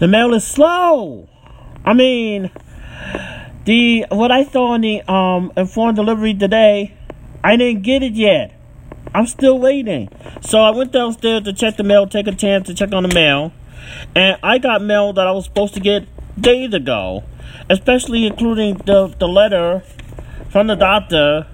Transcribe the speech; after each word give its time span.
The 0.00 0.08
mail 0.08 0.32
is 0.32 0.46
slow. 0.46 1.28
I 1.84 1.92
mean, 1.92 2.50
the 3.66 4.06
what 4.08 4.32
I 4.32 4.44
saw 4.44 4.72
on 4.72 4.80
the 4.80 5.02
um 5.02 5.52
informed 5.58 5.96
delivery 5.96 6.32
today, 6.32 6.94
I 7.44 7.58
didn't 7.58 7.82
get 7.82 8.02
it 8.02 8.14
yet. 8.14 8.58
I'm 9.14 9.26
still 9.26 9.58
waiting. 9.58 10.08
So 10.40 10.58
I 10.62 10.70
went 10.70 10.92
downstairs 10.92 11.42
to 11.42 11.52
check 11.52 11.76
the 11.76 11.82
mail, 11.82 12.06
take 12.06 12.26
a 12.26 12.34
chance 12.34 12.66
to 12.68 12.74
check 12.74 12.94
on 12.94 13.02
the 13.02 13.14
mail, 13.14 13.52
and 14.14 14.38
I 14.42 14.56
got 14.56 14.80
mail 14.80 15.12
that 15.12 15.26
I 15.26 15.32
was 15.32 15.44
supposed 15.44 15.74
to 15.74 15.80
get 15.80 16.08
days 16.40 16.72
ago, 16.72 17.22
especially 17.68 18.26
including 18.26 18.78
the 18.78 19.14
the 19.18 19.28
letter 19.28 19.82
from 20.48 20.68
the 20.68 20.76
doctor. 20.76 21.46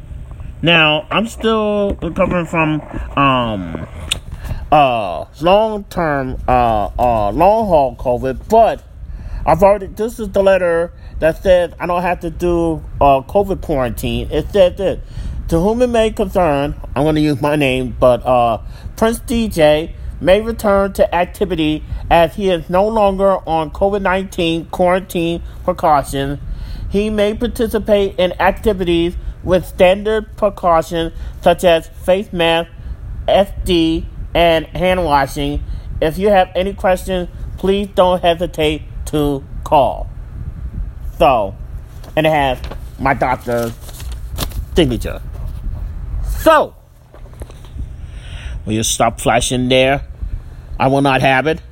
Now 0.62 1.08
I'm 1.10 1.26
still 1.26 1.98
recovering 2.00 2.46
from 2.46 2.80
um 3.16 3.88
uh 4.72 5.26
long 5.40 5.84
term 5.84 6.36
uh 6.48 6.90
uh 6.98 7.30
long 7.30 7.66
haul 7.66 7.96
COVID, 7.96 8.48
but 8.48 8.82
I've 9.44 9.62
already 9.62 9.86
this 9.86 10.18
is 10.18 10.30
the 10.30 10.42
letter 10.42 10.92
that 11.20 11.42
says 11.42 11.72
I 11.78 11.86
don't 11.86 12.02
have 12.02 12.20
to 12.20 12.30
do 12.30 12.82
uh 13.00 13.22
COVID 13.22 13.62
quarantine. 13.62 14.28
It 14.30 14.48
said 14.50 14.76
this. 14.76 15.00
To 15.48 15.60
whom 15.60 15.80
it 15.82 15.86
may 15.86 16.10
concern, 16.10 16.74
I'm 16.96 17.04
gonna 17.04 17.20
use 17.20 17.40
my 17.40 17.54
name, 17.54 17.96
but 17.98 18.26
uh 18.26 18.60
Prince 18.96 19.20
DJ 19.20 19.92
may 20.20 20.40
return 20.40 20.92
to 20.94 21.14
activity 21.14 21.84
as 22.10 22.34
he 22.34 22.50
is 22.50 22.68
no 22.68 22.88
longer 22.88 23.36
on 23.48 23.70
COVID 23.70 24.02
19 24.02 24.66
quarantine 24.66 25.42
precautions. 25.64 26.40
He 26.90 27.10
may 27.10 27.34
participate 27.34 28.18
in 28.18 28.32
activities 28.40 29.16
with 29.44 29.64
standard 29.64 30.36
precautions 30.36 31.12
such 31.40 31.62
as 31.62 31.86
face 31.86 32.32
mask, 32.32 32.70
SD, 33.28 34.06
and 34.36 34.66
hand 34.66 35.02
washing. 35.02 35.64
If 36.02 36.18
you 36.18 36.28
have 36.28 36.52
any 36.54 36.74
questions, 36.74 37.30
please 37.56 37.88
don't 37.94 38.20
hesitate 38.20 38.82
to 39.06 39.42
call. 39.64 40.10
So, 41.16 41.56
and 42.14 42.26
it 42.26 42.30
has 42.30 42.58
my 42.98 43.14
doctor's 43.14 43.72
signature. 44.74 45.22
So, 46.22 46.74
will 48.66 48.74
you 48.74 48.82
stop 48.82 49.22
flashing 49.22 49.70
there? 49.70 50.04
I 50.78 50.88
will 50.88 51.00
not 51.00 51.22
have 51.22 51.46
it. 51.46 51.62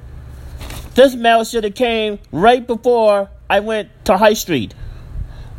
This 0.95 1.15
mail 1.15 1.45
should 1.45 1.65
have 1.65 1.75
came 1.75 2.19
right 2.33 2.67
before 2.67 3.29
I 3.51 3.61
went 3.61 3.91
to 4.07 4.17
High 4.17 4.33
Street. 4.33 4.75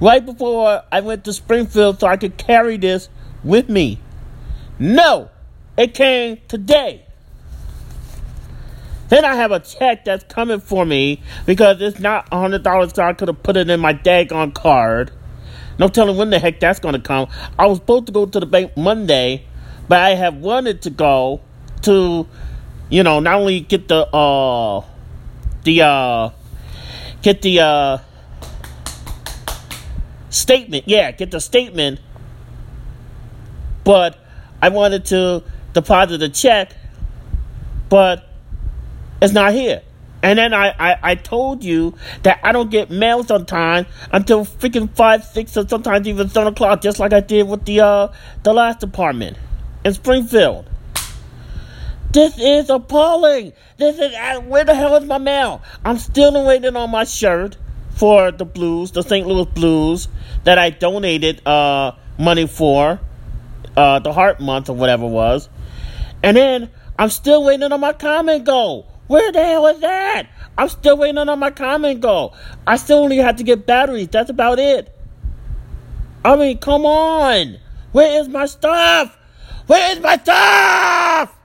Right 0.01 0.25
before 0.25 0.81
I 0.91 1.01
went 1.01 1.23
to 1.25 1.33
Springfield 1.33 1.99
so 1.99 2.07
I 2.07 2.17
could 2.17 2.37
carry 2.37 2.77
this 2.77 3.09
with 3.43 3.69
me. 3.69 3.99
No! 4.79 5.29
It 5.77 5.93
came 5.93 6.39
today. 6.47 7.05
Then 9.09 9.23
I 9.23 9.35
have 9.35 9.51
a 9.51 9.59
check 9.59 10.05
that's 10.05 10.23
coming 10.23 10.59
for 10.59 10.85
me 10.85 11.21
because 11.45 11.81
it's 11.81 11.99
not 11.99 12.29
$100 12.31 12.95
so 12.95 13.03
I 13.03 13.13
could 13.13 13.27
have 13.27 13.43
put 13.43 13.55
it 13.57 13.69
in 13.69 13.79
my 13.79 13.93
daggone 13.93 14.53
card. 14.53 15.11
No 15.77 15.87
telling 15.89 16.17
when 16.17 16.29
the 16.29 16.39
heck 16.39 16.59
that's 16.59 16.79
going 16.79 16.93
to 16.93 17.01
come. 17.01 17.27
I 17.59 17.67
was 17.67 17.77
supposed 17.77 18.07
to 18.07 18.11
go 18.11 18.25
to 18.25 18.39
the 18.39 18.45
bank 18.45 18.75
Monday, 18.77 19.45
but 19.87 19.99
I 19.99 20.15
have 20.15 20.37
wanted 20.37 20.81
to 20.83 20.89
go 20.89 21.41
to, 21.83 22.27
you 22.89 23.03
know, 23.03 23.19
not 23.19 23.35
only 23.35 23.59
get 23.59 23.87
the, 23.89 24.07
uh, 24.07 24.83
the, 25.63 25.81
uh, 25.81 26.29
get 27.21 27.41
the, 27.41 27.59
uh, 27.59 27.97
statement. 30.29 30.85
Yeah, 30.87 31.11
get 31.11 31.31
the 31.31 31.39
statement. 31.39 31.99
But 33.83 34.17
I 34.61 34.69
wanted 34.69 35.05
to 35.05 35.43
deposit 35.75 36.23
a 36.23 36.29
check, 36.29 36.71
but 37.89 38.27
it's 39.21 39.33
not 39.33 39.53
here. 39.53 39.83
And 40.23 40.39
then 40.39 40.55
I, 40.55 40.69
I, 40.69 40.97
I 41.03 41.15
told 41.15 41.63
you 41.63 41.93
that 42.23 42.39
I 42.43 42.51
don't 42.51 42.71
get 42.71 42.89
mail 42.89 43.23
sometimes 43.23 43.85
until 44.11 44.43
freaking 44.43 44.89
five, 44.95 45.23
six, 45.23 45.55
or 45.55 45.67
sometimes 45.67 46.07
even 46.07 46.29
seven 46.29 46.51
o'clock, 46.53 46.81
just 46.81 46.97
like 46.97 47.13
I 47.13 47.19
did 47.19 47.47
with 47.47 47.65
the 47.65 47.81
uh 47.81 48.07
the 48.41 48.51
last 48.51 48.81
apartment 48.81 49.37
in 49.83 49.93
Springfield. 49.93 50.67
This 52.11 52.39
is 52.39 52.71
appalling. 52.71 53.53
This 53.77 53.99
is 53.99 54.15
uh, 54.15 54.41
where 54.41 54.63
the 54.63 54.73
hell 54.73 54.95
is 54.95 55.05
my 55.05 55.19
mail? 55.19 55.61
I'm 55.83 55.99
still 55.99 56.43
waiting 56.43 56.75
on 56.75 56.89
my 56.89 57.03
shirt 57.03 57.57
for 57.91 58.31
the 58.31 58.45
Blues, 58.45 58.93
the 58.93 59.03
St. 59.03 59.27
Louis 59.27 59.45
Blues, 59.45 60.07
that 60.43 60.57
I 60.57 60.71
donated 60.71 61.45
uh 61.45 61.91
money 62.17 62.47
for, 62.47 62.99
uh 63.77 63.99
the 63.99 64.11
Heart 64.11 64.39
Month 64.39 64.69
or 64.69 64.75
whatever 64.75 65.05
it 65.05 65.09
was. 65.09 65.49
And 66.23 66.37
then 66.37 66.69
I'm 66.97 67.09
still 67.09 67.43
waiting 67.43 67.71
on 67.71 67.79
my 67.79 67.93
comment 67.93 68.45
goal. 68.45 68.91
Where 69.07 69.31
the 69.31 69.43
hell 69.43 69.67
is 69.67 69.79
that? 69.81 70.27
I'm 70.57 70.69
still 70.69 70.97
waiting 70.97 71.17
on 71.17 71.39
my 71.39 71.51
comment 71.51 72.01
goal. 72.01 72.35
I 72.65 72.77
still 72.77 72.99
only 72.99 73.17
have 73.17 73.35
to 73.37 73.43
get 73.43 73.65
batteries. 73.65 74.07
That's 74.07 74.29
about 74.29 74.57
it. 74.59 74.91
I 76.23 76.35
mean, 76.35 76.57
come 76.57 76.85
on. 76.85 77.59
Where 77.91 78.19
is 78.19 78.27
my 78.27 78.45
stuff? 78.45 79.15
Where 79.67 79.95
is 79.95 80.01
my 80.01 80.17
stuff? 80.17 81.37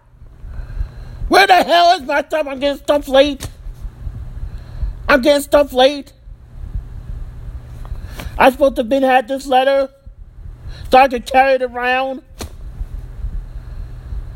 Where 1.28 1.46
the 1.46 1.62
hell 1.62 1.92
is 1.98 2.02
my 2.02 2.22
stuff? 2.22 2.46
I'm 2.46 2.58
getting 2.58 2.78
stuff 2.78 3.08
late. 3.08 3.48
I'm 5.08 5.20
getting 5.22 5.42
stuff 5.42 5.72
late. 5.72 6.12
I 8.38 8.50
supposed 8.50 8.76
to 8.76 8.82
have 8.82 8.88
been 8.88 9.02
had 9.02 9.28
this 9.28 9.46
letter 9.46 9.90
so 10.90 10.98
I 10.98 11.08
could 11.08 11.26
carry 11.26 11.54
it 11.54 11.62
around. 11.62 12.22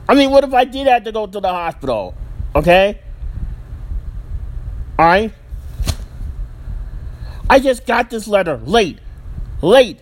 I 0.08 0.14
mean, 0.14 0.30
what 0.30 0.44
if 0.44 0.52
I 0.52 0.64
did 0.64 0.86
have 0.86 1.04
to 1.04 1.12
go 1.12 1.26
to 1.26 1.40
the 1.40 1.48
hospital? 1.48 2.14
Okay? 2.54 3.00
Alright? 4.98 5.32
I 7.48 7.58
just 7.58 7.86
got 7.86 8.10
this 8.10 8.28
letter 8.28 8.58
late. 8.58 8.98
Late. 9.62 10.00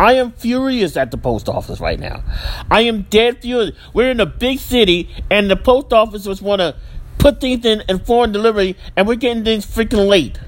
I 0.00 0.14
am 0.14 0.32
furious 0.32 0.96
at 0.96 1.10
the 1.10 1.18
post 1.18 1.48
office 1.48 1.78
right 1.78 2.00
now. 2.00 2.24
I 2.70 2.82
am 2.82 3.02
dead 3.02 3.42
furious. 3.42 3.76
We're 3.92 4.10
in 4.10 4.18
a 4.18 4.24
big 4.24 4.58
city, 4.58 5.10
and 5.30 5.50
the 5.50 5.56
post 5.56 5.92
office 5.92 6.24
just 6.24 6.40
want 6.40 6.60
to 6.60 6.74
put 7.18 7.38
things 7.40 7.66
in, 7.66 7.82
informed 7.86 8.32
delivery, 8.32 8.76
and 8.96 9.06
we're 9.06 9.16
getting 9.16 9.44
things 9.44 9.66
freaking 9.66 10.08
late. 10.08 10.40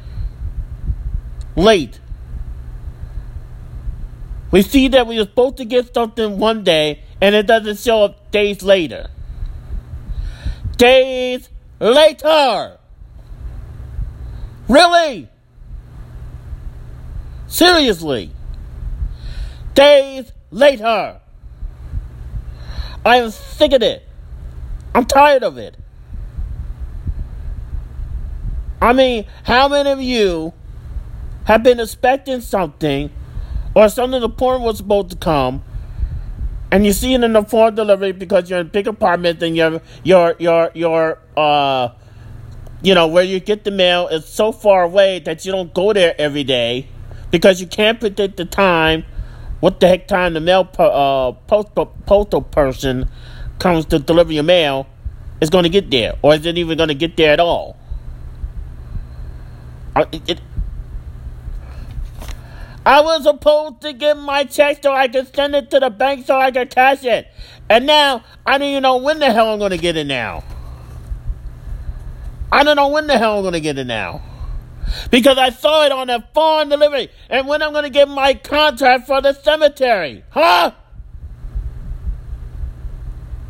Late. 1.54 2.00
We 4.52 4.60
see 4.60 4.88
that 4.88 5.06
we 5.06 5.16
were 5.16 5.24
supposed 5.24 5.56
to 5.56 5.64
get 5.64 5.94
something 5.94 6.38
one 6.38 6.62
day, 6.62 7.02
and 7.22 7.34
it 7.34 7.46
doesn't 7.46 7.78
show 7.78 8.04
up 8.04 8.30
days 8.30 8.62
later. 8.62 9.08
Days 10.76 11.48
later! 11.80 12.78
Really? 14.68 15.28
Seriously? 17.46 18.30
Days 19.74 20.30
later! 20.50 21.18
I 23.04 23.16
am 23.16 23.30
sick 23.30 23.72
of 23.72 23.82
it. 23.82 24.06
I'm 24.94 25.06
tired 25.06 25.42
of 25.42 25.56
it. 25.56 25.76
I 28.82 28.92
mean, 28.92 29.24
how 29.44 29.68
many 29.68 29.90
of 29.90 30.02
you 30.02 30.52
have 31.44 31.62
been 31.62 31.80
expecting 31.80 32.42
something 32.42 33.10
or 33.74 33.88
something 33.88 34.22
important 34.22 34.64
was 34.64 34.78
supposed 34.78 35.10
to 35.10 35.16
come 35.16 35.62
and 36.70 36.86
you 36.86 36.92
see 36.92 37.14
it 37.14 37.22
in 37.22 37.32
the 37.32 37.42
phone 37.42 37.74
delivery 37.74 38.12
because 38.12 38.48
you're 38.48 38.60
in 38.60 38.66
a 38.66 38.68
big 38.68 38.86
apartment 38.86 39.42
and 39.42 39.56
your 39.56 39.80
your 40.02 40.34
your 40.38 40.70
your 40.74 41.18
uh 41.36 41.88
you 42.82 42.94
know 42.94 43.06
where 43.06 43.24
you 43.24 43.40
get 43.40 43.64
the 43.64 43.70
mail 43.70 44.08
is 44.08 44.26
so 44.26 44.52
far 44.52 44.82
away 44.82 45.18
that 45.18 45.44
you 45.44 45.52
don't 45.52 45.72
go 45.74 45.92
there 45.92 46.14
every 46.18 46.44
day 46.44 46.86
because 47.30 47.60
you 47.60 47.66
can't 47.66 48.00
predict 48.00 48.36
the 48.36 48.44
time 48.44 49.04
what 49.60 49.80
the 49.80 49.88
heck 49.88 50.08
time 50.08 50.34
the 50.34 50.40
mail 50.40 50.68
uh 50.78 51.32
postal 51.46 51.86
postal 52.06 52.42
person 52.42 53.08
comes 53.58 53.84
to 53.86 53.98
deliver 53.98 54.32
your 54.32 54.42
mail 54.42 54.86
is 55.40 55.50
going 55.50 55.64
to 55.64 55.70
get 55.70 55.90
there 55.90 56.14
or 56.22 56.34
is 56.34 56.46
it 56.46 56.56
even 56.56 56.76
going 56.76 56.88
to 56.88 56.94
get 56.94 57.16
there 57.16 57.32
at 57.32 57.40
all? 57.40 57.76
Uh, 59.94 60.04
it, 60.10 60.22
it, 60.30 60.40
I 62.84 63.00
was 63.00 63.22
supposed 63.22 63.80
to 63.82 63.92
get 63.92 64.16
my 64.16 64.44
check 64.44 64.82
so 64.82 64.92
I 64.92 65.06
could 65.08 65.32
send 65.34 65.54
it 65.54 65.70
to 65.70 65.80
the 65.80 65.90
bank 65.90 66.26
so 66.26 66.36
I 66.36 66.50
could 66.50 66.70
cash 66.70 67.04
it. 67.04 67.28
And 67.68 67.86
now 67.86 68.24
I 68.44 68.58
don't 68.58 68.68
even 68.68 68.82
know 68.82 68.96
when 68.96 69.20
the 69.20 69.30
hell 69.30 69.52
I'm 69.52 69.58
going 69.58 69.70
to 69.70 69.78
get 69.78 69.96
it 69.96 70.06
now. 70.06 70.42
I 72.50 72.64
don't 72.64 72.76
know 72.76 72.88
when 72.88 73.06
the 73.06 73.16
hell 73.16 73.36
I'm 73.36 73.42
going 73.42 73.54
to 73.54 73.60
get 73.60 73.78
it 73.78 73.86
now. 73.86 74.22
Because 75.10 75.38
I 75.38 75.50
saw 75.50 75.86
it 75.86 75.92
on 75.92 76.10
a 76.10 76.28
phone 76.34 76.68
delivery. 76.68 77.08
And 77.30 77.46
when 77.46 77.62
I'm 77.62 77.72
going 77.72 77.84
to 77.84 77.90
get 77.90 78.08
my 78.08 78.34
contract 78.34 79.06
for 79.06 79.22
the 79.22 79.32
cemetery. 79.32 80.24
Huh? 80.30 80.72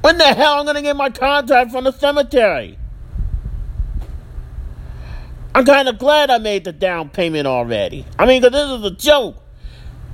When 0.02 0.19
the 0.19 0.25
hell 0.25 0.58
I'm 0.58 0.64
going 0.67 0.76
to 0.76 0.82
get 0.82 0.96
my 0.96 1.11
contract 1.11 1.73
from 1.73 1.85
the 1.85 1.93
cemetery? 1.93 2.78
I'm 5.54 5.64
kind 5.66 5.88
of 5.88 5.99
glad 5.99 6.31
I 6.31 6.38
made 6.38 6.64
the 6.64 6.72
down 6.72 7.10
payment 7.10 7.46
already. 7.46 8.06
I 8.19 8.26
mean, 8.26 8.40
because 8.40 8.52
this 8.58 8.81
is 8.81 8.84
a 8.84 8.94
joke. 8.96 9.37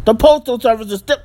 The 0.05 0.15
Postal 0.15 0.59
Service 0.61 0.91
is 0.91 1.01
still. 1.01 1.19